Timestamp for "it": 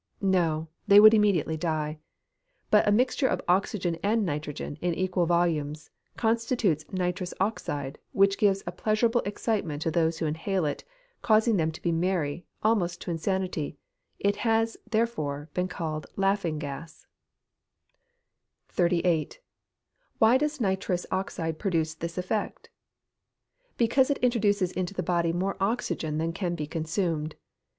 10.65-10.83, 14.17-14.37, 24.09-24.17